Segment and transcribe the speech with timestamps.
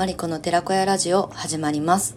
[0.00, 2.16] マリコの寺子屋ラジオ始まります。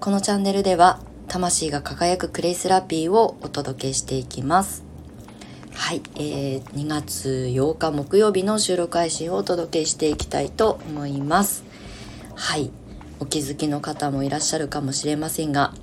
[0.00, 4.82] このチャンネルでは魂が輝くクレイセラピーをお届けしていきます。
[5.74, 11.64] はい、えー、2月8日木曜日の収録配信をお届けしていきたいと思います。
[12.34, 12.70] はい
[13.20, 15.74] お気づきの方もいらっしゃるかもしれませんが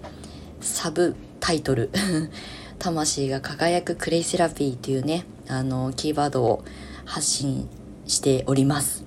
[0.62, 1.92] サブタイトル
[2.80, 6.64] 魂が輝くクレイセラピーというねあのキーワードを
[7.06, 7.70] 発信
[8.08, 9.05] しております。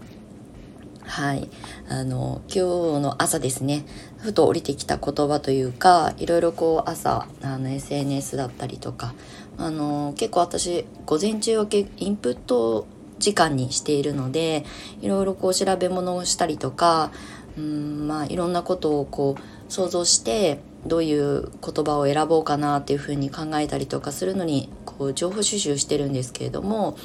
[1.09, 1.49] はい。
[1.89, 2.61] あの今日
[3.01, 3.85] の朝ですね。
[4.19, 9.15] ふと降りてきた言葉というかいろいろこう朝あの SNS だったりとか
[9.57, 12.87] あの結構私午前中はインプット
[13.19, 14.65] 時間にしているので
[15.01, 17.11] いろいろこう調べ物をしたりとか
[17.57, 26.97] うんまあいろんなことをこう想像してどういう言葉を選ぼうかなっていうふうに考えたりとかするのにこう情報収集してるんですけれども、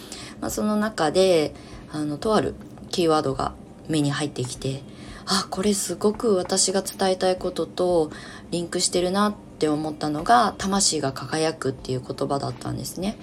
[0.42, 1.54] まあ、その中で
[1.92, 2.54] あのとある
[2.90, 3.54] キーワードが
[3.88, 4.82] 目に入ってきて
[5.26, 8.12] あこれすごく私が伝えたいことと
[8.52, 13.18] リンクしてるなって思ったのが「魂が輝く」っていう言葉だったんですね。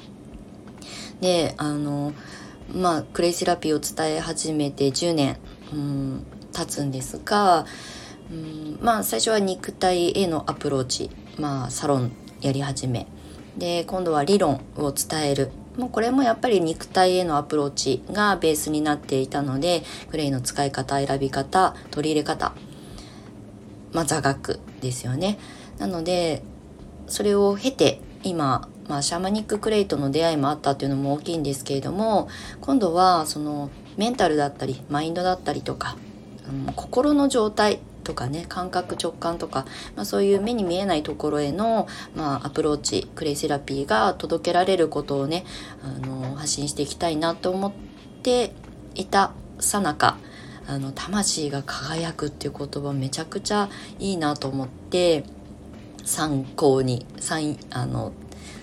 [1.21, 2.13] であの
[2.73, 5.37] まあクレイセラピーを伝え始めて10年、
[5.73, 7.67] うん、経つんですが
[8.31, 13.07] うんまあ最初は肉体へのアプローチ、まあ、サロンやり始め
[13.59, 22.53] で今度は理論を伝えるもうこれもやっぱり肉体へのアプローチがベースになっていたのでクレイの使い方選び方取り入れ方、
[23.93, 25.39] まあ、座学ですよね。
[25.79, 26.43] なので
[27.07, 32.29] それを経て今、まあ、シャーマニッククレイとの出会いもあったっていうのも大きいんですけれども
[32.61, 35.97] 今度はそのメンタルだったりマインドだったりとか、
[36.49, 45.45] うん、心の状態とかね感覚直感とか、まあ、そういう目に見えないところへの、まあ、アプローチクレイセラピーが届けられることをね
[45.83, 47.73] あの発信していきたいなと思っ
[48.23, 48.53] て
[48.95, 50.19] いたさなか
[50.67, 55.25] あの魂が輝くっていう言葉めちゃくちゃいいなと思って
[56.05, 58.13] 参考にサインあの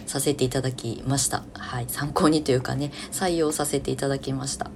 [0.05, 1.43] させていただきました。
[1.53, 4.71] はい参考にというかね採用させていただきました。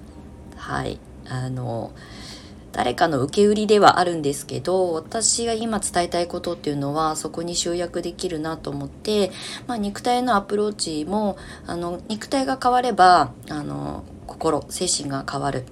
[0.58, 1.92] はいあの
[2.72, 9.32] 誰かの受け売りではあるんですけど私が今伝えたいことっていうのはそこに集約できるなと思って、
[9.68, 15.66] まあ、肉体のアプローチもあの肉体が変わればあの心精神が変わる。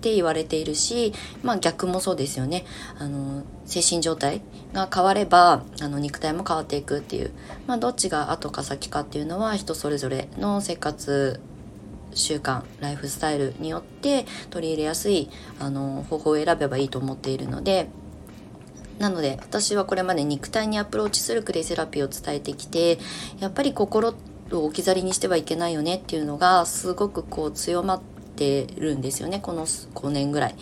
[0.00, 2.64] って言われているし、まあ、逆もそうですよね。
[2.98, 4.40] あの精神状態
[4.72, 7.32] が変わればあの肉体も変わっていくっていう、
[7.66, 11.40] まあ、どっちが後か先かっていうのは人それぞれの生活
[12.14, 17.88] 習慣ライフスタイルによって取り入れやすいあの方法を選べばいいと思っているので
[18.98, 22.98] なので私はこれまで肉体にアプローチするクレイセラピーを伝えてきて
[23.38, 24.14] やっぱり心
[24.52, 28.02] を置き去りにしてはいけないよねっていうのがすごくこう強まっ
[28.36, 30.54] てるんですよねこの5年ぐらい。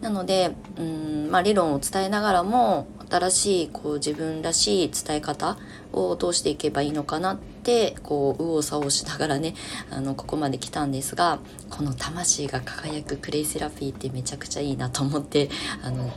[0.00, 5.56] なのでうん、まあ、理論を伝えながらも新しいこう自分らしい伝え方
[5.92, 9.54] をどうしていけばいいのかなってこう右往左往しながらね
[9.90, 11.38] あのここまで来たんですが
[11.70, 15.48] この魂が輝くクレイセラピーってめちゃくちゃいいなと思って
[15.82, 16.12] あの、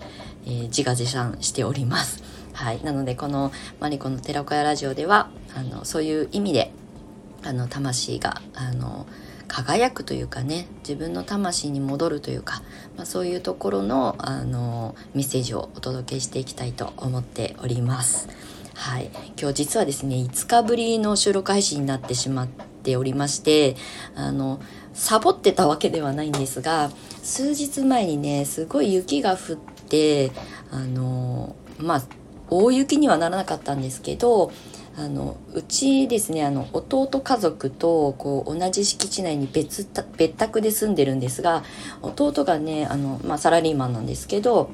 [0.46, 2.22] えー、自画自賛しております。
[2.53, 6.72] はい、なのでこのマリコの寺子屋ラジオではあのそういう意味で
[7.44, 9.06] あの魂があの
[9.47, 12.62] 輝くというかね自分の魂に戻るというか、
[12.97, 18.28] まあ、そういうところのあのメッセージをお届けしていきたいと思っております。
[18.77, 19.09] はい、
[19.41, 23.75] 今日実はですね5日ぶりの収録配信になってしまっておりまして
[24.15, 24.61] あの
[24.93, 26.91] サボってたわけではないんですが
[27.23, 29.55] 数日前にねすごい雪が降っ
[29.89, 30.31] て
[30.69, 32.03] あのまあ
[32.51, 34.51] 大雪にはならなかったんですけど
[34.95, 41.63] あのうちですねあの弟家族とこう同じ敷地内に別別宅で住んでるんですが
[42.03, 44.69] 弟がねあの、まあ、サラリーマンなんですけど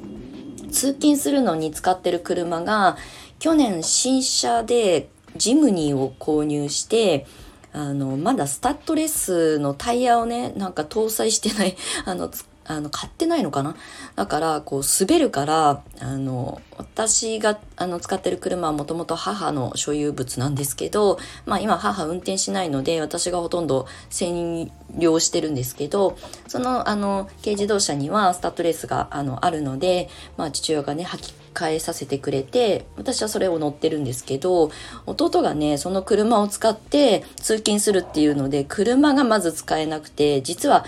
[0.74, 2.98] 通勤するのに使ってる車が
[3.44, 7.26] 去年新車でジムニーを購入して
[7.74, 11.76] あのまだスタッドレスのタイヤをねなんか搭載してない
[12.06, 12.32] あの
[12.64, 13.76] あの買ってないのかな？
[14.16, 26.18] だからこう滑るからあの私があの使ってる車はもともと母の所有物なんですけど、まあ、今母運転しないので私がほとんど占領してるんですけど
[26.48, 34.72] そのあの軽自動車にはスタッドレスがあのあるので、まあ、父親がね履き替えさせてくれて私はそれを乗ってるんですけど
[35.06, 40.86] 弟がねその車を使って通勤するっていうので車がまず使えなくて実は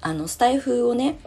[0.00, 1.18] あのスタイフをね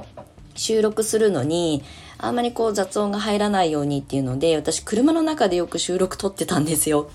[0.55, 1.83] 収録するのに
[2.19, 7.09] あんまりこう雑音が入らないようにっていうので私車の中でよく収録撮ってたんですよ。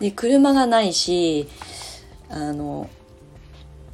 [0.00, 1.48] で車がないし
[2.30, 2.88] あの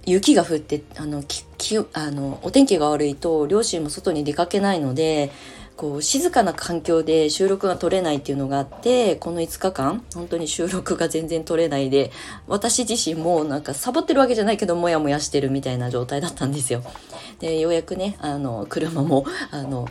[0.06, 5.31] 雪が降ってあのききあのお天気が悪いと両親も外に出かけないので
[5.76, 12.12] こう静かな環境で収録が取れないっていうのがあってこの5日間本当に収録が全然取れないで
[12.46, 16.82] 私自身もなんかサボってるわけじゃないけどモヤモヤしてるみたいな状態だったんですよ。
[17.41, 19.88] でようやくねあの車もあの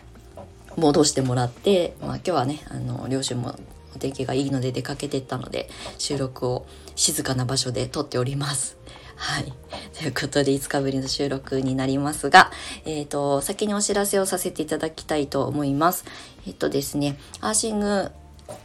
[0.83, 3.55] 戻してもらって、まあ、今日はねあの両親も
[3.95, 6.65] お天気がいいので出かけてったので収録を
[6.95, 8.77] 静かな場所で撮っております。
[9.15, 9.53] はい。
[9.97, 12.51] ということで、5日ぶりの収録になりますが、
[12.83, 16.03] えっ、ー、と、先にお知らせをさせていただきたいと思います。
[16.47, 18.11] えっ、ー、とですね、アーシング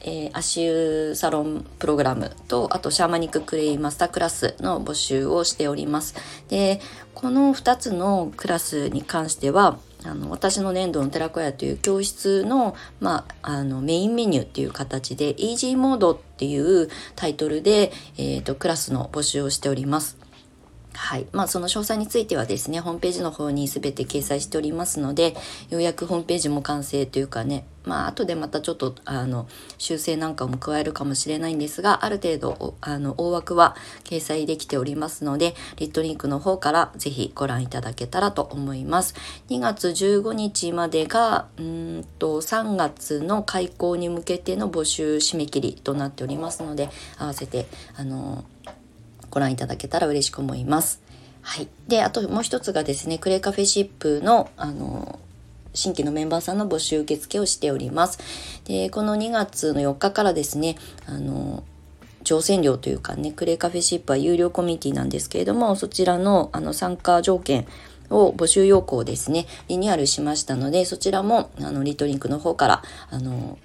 [0.01, 6.17] えー、足湯サロンプログラムと、あとシャーマニッククレイマスタークラスの募集をしております。
[6.49, 6.81] で、
[7.15, 20.17] この2つのクラスに関しては、あの私の粘土の寺子屋という教室の,、まあ、あのメインメニューっていう形で「イージーモード」っていうタイトルで、えーと、クラスの募集をしております。
[20.95, 21.27] はい。
[21.31, 25.37] まあ、その詳細についてはですね、ホームページの方に全て掲載しておりますので、
[25.71, 29.49] ようやくホームページも完成というかね、まあ、後でまたちょっと、あの、
[29.79, 39.15] 修正なんかも加えるかもしれないんですが、ある程度、あの、大枠は掲載できておりますので、リットリンクの方からぜひご覧いただけたらと思います。
[39.49, 48.45] 2月15日までが、うんと、3月の開校に向けての募集締め切りとなっておりますので、合わせて、あの、
[49.31, 51.01] ご覧いただけたら嬉しく思います。
[51.41, 51.69] はい。
[51.87, 55.19] で、あともう一つがですね、クレカフェシップの、あの、
[55.75, 58.19] 新規のメンバーさんの募集受付をしております。
[58.65, 60.77] で、この2月の4日からですね、
[61.07, 61.63] あの、
[62.25, 67.67] 乗船料というかね、クレイカフェシップは有料コミュニティなんですけれども、そちらのあの参加条件
[68.11, 73.59] を募集要項をですね、リニューアルしましたので、そちらもあのリトリンクの方から、あの、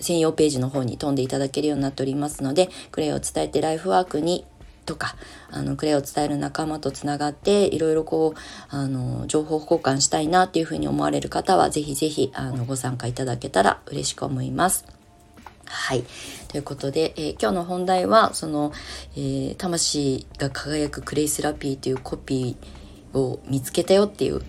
[0.00, 4.44] 専用ページの方に飛んでいただけるようになっておりますので、クレイを伝えてライフワークに
[4.86, 5.16] とか、
[5.50, 8.38] あの、クレイを伝える仲間とつながって、いろいろこう、
[8.68, 14.84] あの、情報交換したいなっていうふうに思われる方は、ぜひぜひ、あの、ご参加いただけたら嬉しく思います。
[15.66, 16.04] はい。
[16.48, 18.72] ということで、えー、今日の本題は、その、
[19.14, 24.42] えー、魂が輝くクレイセラピーというコピーを見つけたよっていう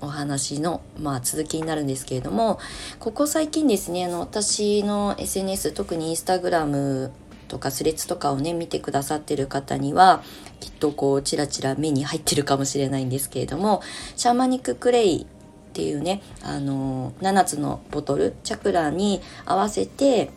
[0.00, 2.58] お話の、まあ、続きになるんですけれども
[2.98, 7.12] ここ最近ですねあの私の SNS 特にインスタグラム
[7.50, 10.22] とかスレッズとかをね見てくださってる方には
[10.60, 13.82] きっとこうちらちら目に入ってるかもしれないんですけれども
[14.16, 20.30] シャーマニッククレイっていうねあの7つのボトルチャクラに合わせて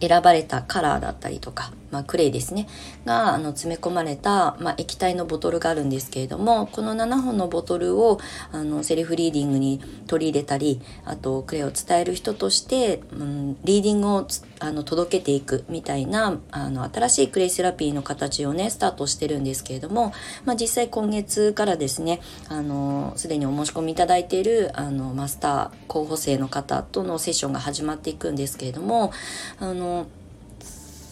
[0.00, 2.66] 選ばれたカラーだったりとかまあ、クレイですね。
[3.04, 8.18] があの詰め込まれた、まあ、液体のボトルがあるんですけれどもこの7本のボトルを
[8.52, 14.26] あのセルフリーディングに取り入れたりあとクレイを伝える人として、うん、リーディングを
[14.60, 20.12] あの届けていくみたいなあの新しいクレイセラピーの形をねスタートしてるんですけれども、
[20.44, 29.12] まあ、実際今月からですねあのすでにお申し込みいただいているあのマスター候補生の方とのセッションが始まっていくんですけれども
[29.60, 30.06] あの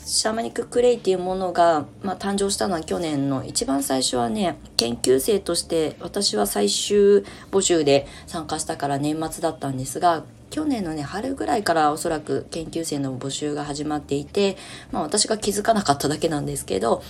[0.07, 14.57] シャーマニッククレイっていうものが、まあ、誕生したのは去年の一番最初はね研究生として私は最終募集で参加したから年末だったんですが去年のね春ぐらいからおそらく研究生の募集が始まっていて、
[14.93, 17.03] まあ、私が気づかなかっただけなんですけど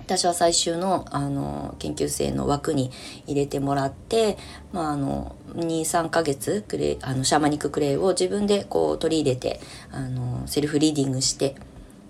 [0.00, 2.90] 私は最終のあの研究生の枠に
[3.26, 4.36] 入れてもらって、
[4.72, 9.60] まあ、あの23ヶ月クレあのシャーマニッククレイを自分でこう取り入れて
[9.90, 11.56] あのセルフリーディングして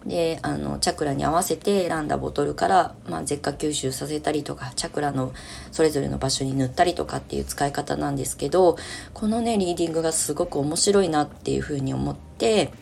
[0.07, 5.33] であのチャクラに合わせて選んだボトルから、まあ、舌下吸収させたりとかチャクラの
[5.73, 8.77] それぞれの場所に塗ったりとかっていう使い方なんですけど
[9.13, 12.73] このねリーディングがすごく面白いなっていうふうに思って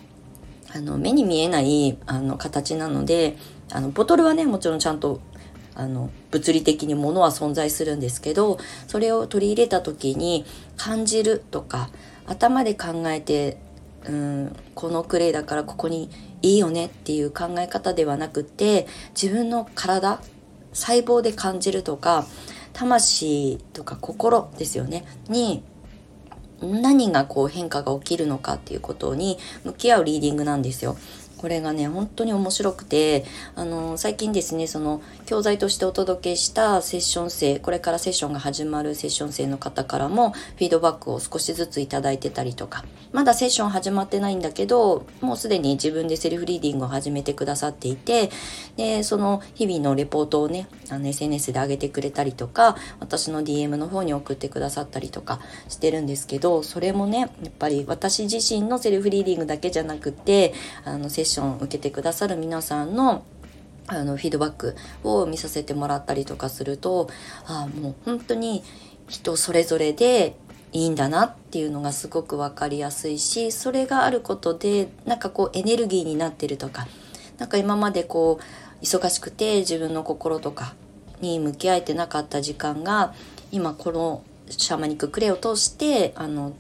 [0.75, 3.37] あの目に見えないあの形なので
[3.73, 5.21] あのボトルはねもちろんちゃんと
[5.75, 10.45] あの物理的に物は存在するんですけどそれを取り入れた時に
[10.77, 11.91] 感じるとか
[12.27, 13.59] 頭で考えて
[14.09, 16.11] うんこのクレイだからここに
[16.47, 18.87] いいよねっていう考え方ではなくて
[19.21, 20.21] 自分の体
[20.73, 22.27] 細胞で感じるとか
[22.73, 25.65] 魂とか心ですよねに
[26.61, 30.97] 何がこう変化が起きるのかっていうことに向き合うリーディングなんですよ。
[31.39, 33.25] これがね本当に面白くて
[33.55, 42.85] あの最近ですねその教材としてお届けしたセッション生これからセッションが始まるセッション生の方からもフィードバックを少しずつ頂いてたりとか。
[43.13, 48.31] まだセッション始まってないんだけどもうすでに自分でセルフリーディングを始めてくださっていて
[48.77, 60.53] でその日々のレポートをねあの SNS で上げてくれたりとか私の DM の方に送ってくださったりとかしてるんですけどそれもねやっぱり私自身のセルフリーディングだけじゃなくて
[60.85, 63.25] あのセッションを受けてくださる皆さんの
[63.89, 67.09] あのフィードバックを見させてもらったりとかすると
[67.47, 68.65] あもう本当に
[69.09, 70.35] 人それぞれで
[70.73, 76.89] いいんだなっていうのがすごく分かりやすいしそれがあることでなんかこうエネルギーになってるとか
[77.39, 80.75] なんか今までこう忙しくて自分の心とか
[81.21, 83.15] に向き合えてなかった時間が
[83.53, 86.55] 今このシャーマニッククレイを通してあの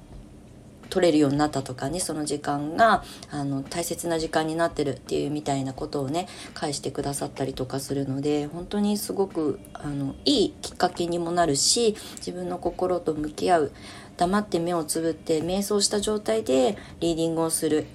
[0.90, 13.72] 取れるようになったとかねその時間があの大切な時間になってるっていうみたいなことをね返してくださったりとかするので本当にすごくあのいいきっかけにもなるし自分の心と向き合う
[14.16, 17.86] 黙って目をつぶって瞑想した状態でリーディングをする。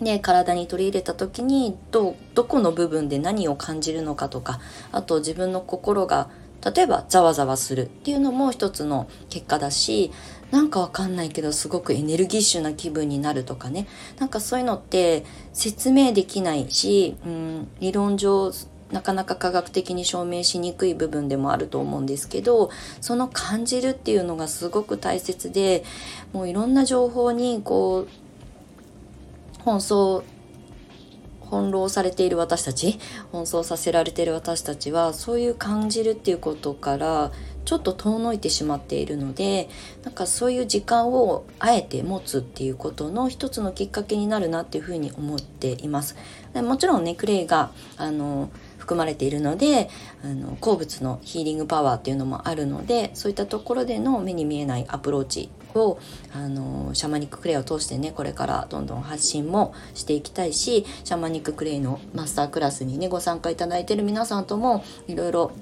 [0.00, 4.58] で体に取り入れた時にどどこの部分で何を感じるのかとか
[4.90, 6.28] あと自分の心が
[6.64, 10.12] 例えばざわざわするっていうのも一つの結果だし
[10.50, 13.86] なんかわかんないけどすごくエネルギッシュな気分になるとかね。
[14.18, 18.52] なんかそういうのって説明できないし、うん、理論上
[18.92, 25.82] なかなか科学的に証明しにくい部分でもあると思うんですけどその感じるっていうのがすごく大切で
[26.34, 30.26] もういろんな情報にこう奔走
[31.52, 32.98] 翻弄されている私たち
[33.30, 37.30] 奔走させられている私たちはそういう感じるっていうことから
[37.66, 39.68] ちょっと遠のいてしまっているので
[40.02, 46.16] なんかそういう時間をあえて持つっていうことの一つのきっかけになるなっていうふうに思っています。
[46.54, 48.50] もちろんねクレイがあの
[48.82, 49.88] 含まれているので
[50.24, 55.98] あの鉱物のヒーリングパワーっていうのもあるのでそういったところでの目に見えないアプローチを
[56.34, 65.52] あのシャマニッククレイを通してねこれからどんどん発信もしていきたいしシャマニッククレイのマスタークラスにねご参加いただいてる皆さんともいろいろ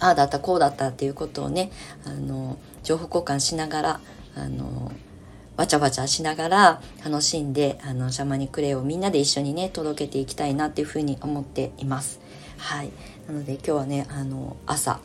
[0.00, 1.70] ああだったこうだったっていうことをね
[2.04, 4.00] あの情報交換しながら
[4.36, 4.92] あの
[5.58, 12.20] わちゃわちゃしながら楽しんであのシャマニッククレイをみんなで一緒にね届けていきたいなっていうふうに思っています。
[12.58, 12.90] はい。
[13.26, 15.00] なので今日はねあの朝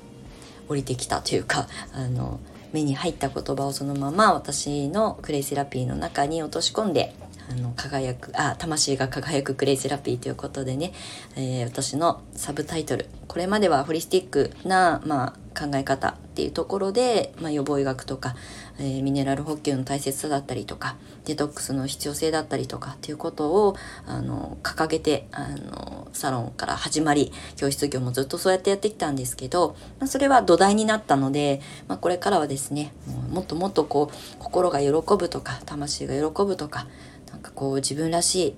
[0.67, 2.39] 降りてきたというか あの
[2.71, 7.13] 目に入った言葉をそのまま私のクレイセラピーの中に落とし込んで
[7.49, 10.93] あの輝くあ魂が輝くクレイセラピーということでね、
[11.35, 13.07] えー、私のサブタイトル。
[13.27, 18.35] これまではホリスティックな、まあ、考え方っていうところで、まあ、予防医学とか、
[18.79, 32.93] えー、ミネラル補給の大切さだったりとかデトックスの必要性だったりとかっていうことをあの掲げてあのサロンから始まり教室業もずっとそうやってやってきたんですけど、まあ、それは土台になったので、まあ、これからはですね
[33.31, 36.87] もっともっとこう心が喜ぶとか魂が喜ぶとか
[37.33, 38.55] なんかこう自分らしい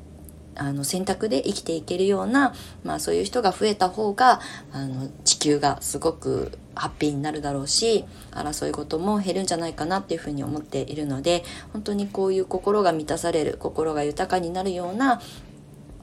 [0.57, 2.53] あの選択で生きていけるような、
[2.83, 4.39] まあ、そういう人が増えた方が
[4.71, 15.21] あの地球がすごくハッピーになるだろうし争い事も減るんじゃないかなっていうふうに思っているので本当にこういう心が満たされる心が豊かになるような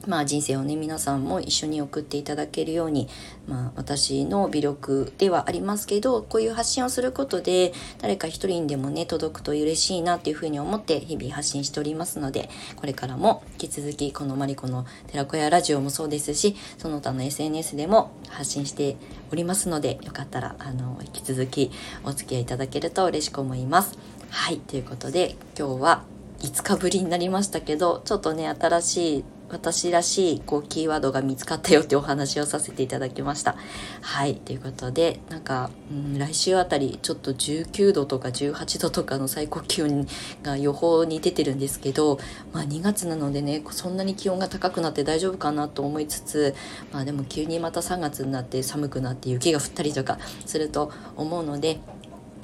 [0.05, 3.07] まあ、人生をね皆さんも一緒に送っていただけるように、
[3.47, 18.97] まあ、私の微力ではありますけどこういう発信をすることで誰か一人にでもね届くと嬉しいなっていうふうに思って日々発信しておりますのでこれからも引き続きこのマリコの寺子屋ラジオもそうですしその他の SNS でも発信して
[19.31, 21.71] おりますのでよかったらあの引き続き
[22.03, 23.97] お付き合いいただけると嬉しく思います。
[24.29, 26.03] はいということで今日は
[26.39, 33.55] 5日ぶりになりましたけどちょっとね新しい私らしいこうキーワードが見つかったよってお話をさせていただきました。
[34.01, 40.07] はい、ということでなんか、うん、来週あたりちょっと19度とか18度とかの最高気温
[40.41, 42.19] が予報に出てるんですけど、
[42.51, 46.55] まあ、2月なのでねそんなに気温が高くなって大丈夫かなと思いつつ、
[46.91, 50.17] まあ、でも急にまた3月になって寒くなって雪が降ったりとか
[50.47, 51.79] すると思うので。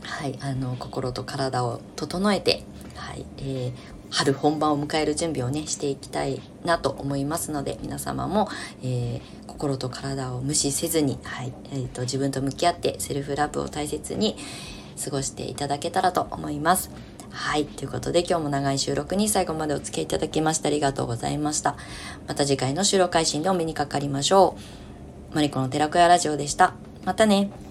[0.02, 2.64] はい、あの心と体を整えて、
[2.96, 8.50] はいえー、春本番を迎える準備をねしていきたいなと思いますので皆様も、
[8.82, 14.36] えー、心と体を無視せずに、はいえーと、自分と向き合ってセルフラブを大切に
[15.04, 16.92] 過ごしていただけたらと思います。
[17.32, 17.66] はい。
[17.66, 21.78] ということで今日も長い収録に最後までお付き合いいただきましてありがとうございました。
[22.28, 24.58] また次回の収録配信でお目にかかりましょ
[25.32, 25.36] う。
[25.36, 26.74] マリコの寺子屋ラジオでした。
[27.06, 27.69] またね。